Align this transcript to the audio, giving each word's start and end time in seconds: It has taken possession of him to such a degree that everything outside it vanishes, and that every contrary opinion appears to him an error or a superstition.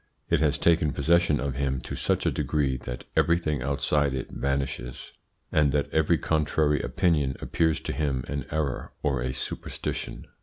It 0.31 0.39
has 0.39 0.57
taken 0.57 0.93
possession 0.93 1.39
of 1.39 1.53
him 1.53 1.79
to 1.81 1.95
such 1.95 2.25
a 2.25 2.31
degree 2.31 2.75
that 2.75 3.03
everything 3.15 3.61
outside 3.61 4.15
it 4.15 4.31
vanishes, 4.31 5.11
and 5.51 5.71
that 5.73 5.91
every 5.93 6.17
contrary 6.17 6.81
opinion 6.81 7.35
appears 7.39 7.79
to 7.81 7.93
him 7.93 8.23
an 8.27 8.45
error 8.49 8.93
or 9.03 9.21
a 9.21 9.31
superstition. 9.31 10.25